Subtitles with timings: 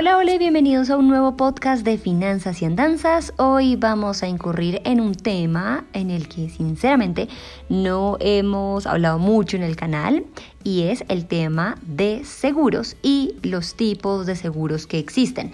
[0.00, 3.32] Hola, hola y bienvenidos a un nuevo podcast de Finanzas y Andanzas.
[3.36, 7.28] Hoy vamos a incurrir en un tema en el que sinceramente
[7.68, 10.24] no hemos hablado mucho en el canal
[10.62, 15.50] y es el tema de seguros y los tipos de seguros que existen.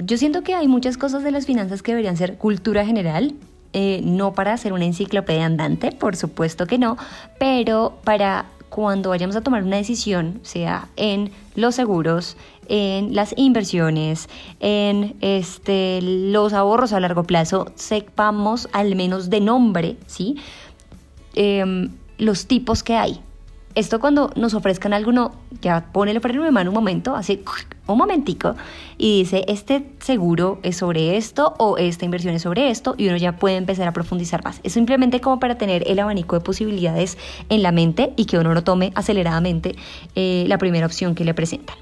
[0.00, 3.36] Yo siento que hay muchas cosas de las finanzas que deberían ser cultura general,
[3.72, 6.98] eh, no para hacer una enciclopedia andante, por supuesto que no,
[7.38, 12.36] pero para cuando vayamos a tomar una decisión, sea en los seguros,
[12.68, 14.28] en las inversiones,
[14.60, 20.36] en este, los ahorros a largo plazo, sepamos al menos de nombre, ¿sí?
[21.34, 23.20] Em, los tipos que hay.
[23.76, 27.44] Esto cuando nos ofrezcan algo, no, ya pone el freno de mano un momento, así
[27.86, 28.56] un momentico,
[28.96, 33.18] y dice, este seguro es sobre esto o esta inversión es sobre esto, y uno
[33.18, 34.60] ya puede empezar a profundizar más.
[34.62, 37.18] Es simplemente como para tener el abanico de posibilidades
[37.50, 39.76] en la mente y que uno lo tome aceleradamente
[40.14, 41.76] eh, la primera opción que le presentan.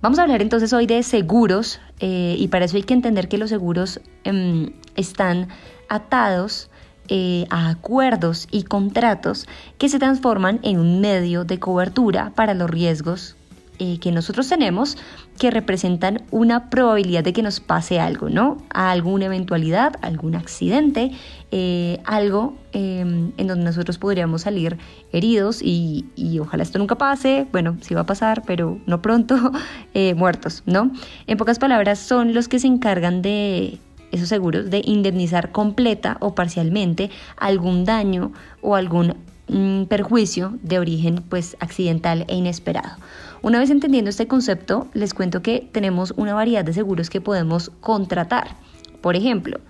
[0.00, 3.38] Vamos a hablar entonces hoy de seguros eh, y para eso hay que entender que
[3.38, 5.48] los seguros em, están
[5.88, 6.70] atados
[7.08, 12.70] eh, a acuerdos y contratos que se transforman en un medio de cobertura para los
[12.70, 13.36] riesgos
[13.78, 14.96] eh, que nosotros tenemos
[15.38, 18.56] que representan una probabilidad de que nos pase algo, ¿no?
[18.70, 21.10] A alguna eventualidad, algún accidente,
[21.50, 24.78] eh, algo em, en donde nosotros podríamos salir
[25.12, 29.52] heridos y, y, ojalá esto nunca pase, bueno, sí va a pasar, pero no pronto,
[30.16, 30.90] muertos, ¿no?
[31.26, 33.78] En pocas palabras, son los que se encargan de
[34.14, 39.16] esos seguros de indemnizar completa o parcialmente algún daño o algún
[39.48, 42.96] mm, perjuicio de origen pues accidental e inesperado.
[43.42, 47.70] Una vez entendiendo este concepto, les cuento que tenemos una variedad de seguros que podemos
[47.80, 48.56] contratar.
[49.02, 49.60] Por ejemplo,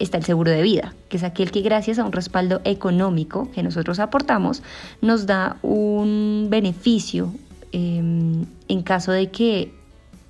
[0.00, 3.62] está el seguro de vida, que es aquel que gracias a un respaldo económico que
[3.62, 4.62] nosotros aportamos,
[5.00, 7.32] nos da un beneficio
[7.70, 9.72] em, en caso de que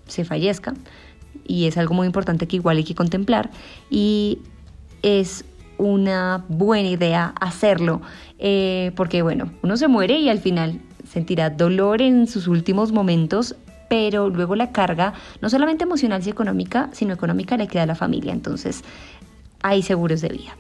[0.07, 0.75] se fallezca
[1.47, 3.51] y es algo muy importante que igual hay que contemplar
[3.91, 4.39] y
[5.03, 5.45] es
[5.79, 8.03] una buena idea hacerlo
[8.39, 13.55] eh, porque bueno, uno se muere y al final sentirá dolor en sus últimos momentos,
[13.89, 15.13] pero luego la carga,
[15.43, 18.33] no solamente emocional y económica, sino económica le queda a la familia.
[18.33, 18.83] Entonces,
[19.63, 20.57] hay seguros de vida.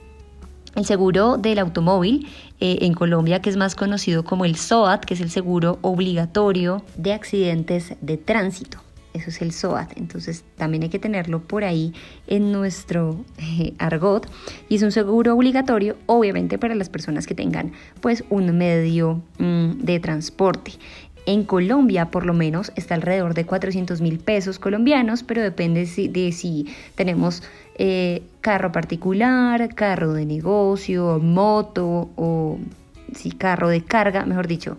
[0.77, 2.29] El seguro del automóvil
[2.61, 6.83] eh, en Colombia, que es más conocido como el SOAT, que es el seguro obligatorio
[6.97, 8.79] de accidentes de tránsito
[9.12, 11.93] eso es el SOAT, entonces también hay que tenerlo por ahí
[12.26, 14.31] en nuestro eh, argot
[14.69, 19.81] y es un seguro obligatorio obviamente para las personas que tengan pues un medio mm,
[19.82, 20.72] de transporte.
[21.26, 26.32] En Colombia por lo menos está alrededor de 400 mil pesos colombianos, pero depende de
[26.32, 27.43] si tenemos
[27.76, 32.59] eh, carro particular, carro de negocio, moto o
[33.15, 34.78] si carro de carga, mejor dicho.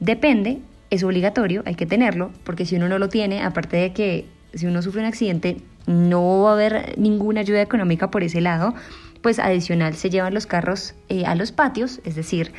[0.00, 0.60] Depende
[0.90, 4.66] es obligatorio, hay que tenerlo, porque si uno no lo tiene, aparte de que si
[4.66, 8.74] uno sufre un accidente, no va a haber ninguna ayuda económica por ese lado,
[9.22, 12.52] pues adicional se llevan los carros eh, a los patios, es decir,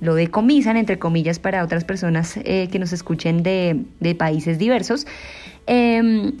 [0.00, 3.84] lo decomisan, entre comillas, para otras personas eh, que nos escuchen de,
[4.18, 5.06] países diversos.
[5.66, 6.32] Em,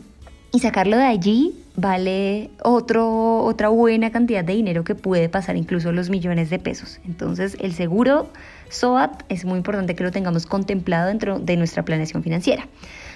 [0.52, 6.10] y sacarlo de allí vale otra buena cantidad de dinero que puede pasar incluso los
[6.10, 7.00] millones de pesos.
[7.04, 8.28] Entonces el seguro
[8.68, 12.68] SOAT es muy importante que lo tengamos contemplado dentro de nuestra planeación financiera.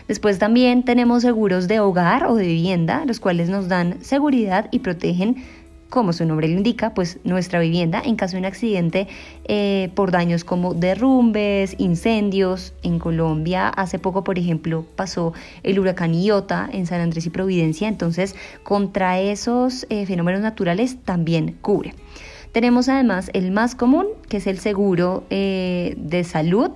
[0.09, 4.79] Después también tenemos seguros de hogar o de vivienda, los cuales nos dan seguridad y
[4.79, 5.45] protegen
[5.89, 9.07] como su nombre lo indica, pues nuestra vivienda en caso de un accidente
[9.47, 12.75] eh, por daños como derrumbes, incendios.
[12.83, 15.33] En Colombia hace poco, por ejemplo, pasó
[15.63, 21.57] el huracán Iota en San Andrés y Providencia, entonces contra esos eh, fenómenos naturales también
[21.61, 21.95] cubre.
[22.53, 26.71] Tenemos además el más común, que es el seguro eh, de salud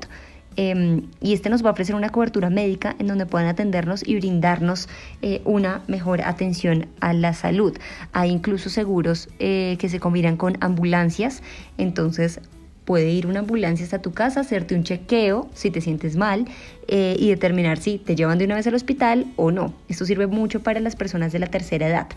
[0.57, 4.17] Em, y este nos va a ofrecer una cobertura médica en donde puedan atendernos y
[4.17, 4.89] brindarnos
[5.23, 7.77] eh, una mejor atención a la salud.
[8.13, 11.43] Hay incluso seguros eh, que se combinan con ambulancias,
[11.79, 12.41] entonces
[12.85, 16.47] puede ir una ambulancia hasta tu casa, hacerte un chequeo si te sientes mal
[16.89, 19.73] eh, y determinar si te llevan de una vez al hospital o no.
[19.89, 22.09] Esto sirve mucho para las personas de la tercera edad.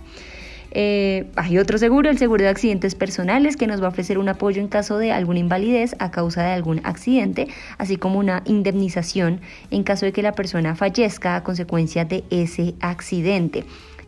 [0.76, 4.28] Eh, hay otro seguro, el seguro de accidentes personales, que nos va a ofrecer un
[4.28, 7.48] apoyo en caso de alguna invalidez a causa de algún accidente,
[7.78, 9.40] así como una indemnización
[9.70, 13.66] en caso de que la persona fallezca a consecuencia de ese accidente.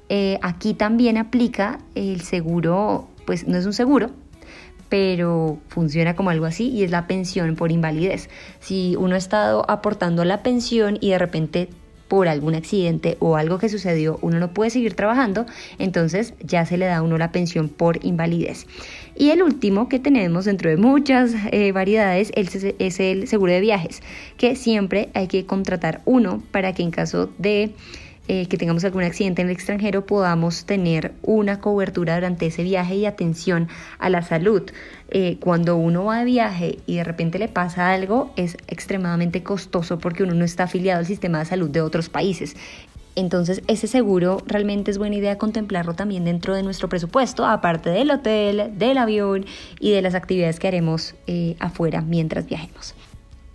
[0.09, 4.09] Eh, aquí también aplica el seguro, pues no es un seguro,
[4.89, 8.29] pero funciona como algo así y es la pensión por invalidez.
[8.59, 11.69] Si uno ha estado aportando la pensión y de repente
[12.07, 15.45] por algún accidente o algo que sucedió uno no puede seguir trabajando,
[15.79, 18.67] entonces ya se le da a uno la pensión por invalidez.
[19.15, 24.01] Y el último que tenemos dentro de muchas eh, variedades es el seguro de viajes,
[24.37, 27.73] que siempre hay que contratar uno para que en caso de
[28.27, 32.95] eh, que tengamos algún accidente en el extranjero podamos tener una cobertura durante ese viaje
[32.95, 33.67] y atención
[33.99, 34.63] a la salud.
[35.09, 39.99] Eh, cuando uno va de viaje y de repente le pasa algo es extremadamente costoso
[39.99, 42.55] porque uno no está afiliado al sistema de salud de otros países.
[43.15, 48.11] Entonces ese seguro realmente es buena idea contemplarlo también dentro de nuestro presupuesto, aparte del
[48.11, 49.45] hotel, del avión
[49.79, 52.95] y de las actividades que haremos eh, afuera mientras viajemos.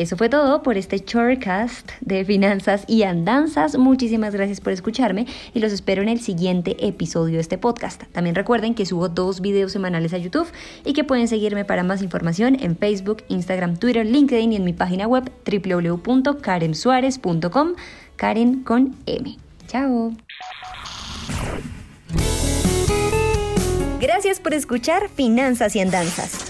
[0.01, 3.77] Eso fue todo por este shortcast de finanzas y andanzas.
[3.77, 8.05] Muchísimas gracias por escucharme y los espero en el siguiente episodio de este podcast.
[8.05, 10.49] También recuerden que subo dos videos semanales a YouTube
[10.87, 14.73] y que pueden seguirme para más información en Facebook, Instagram, Twitter, LinkedIn y en mi
[14.73, 17.75] página web www.karensuarez.com.
[18.17, 19.37] Karen con M.
[19.67, 20.15] Chao.
[24.01, 26.50] Gracias por escuchar Finanzas y Andanzas.